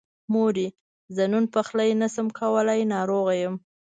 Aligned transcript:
مورې! 0.33 0.67
زه 1.15 1.23
نن 1.31 1.45
پخلی 1.53 1.91
نشمه 2.01 2.33
کولی، 2.39 2.81
ناروغه 2.93 3.33
يم. 3.43 3.55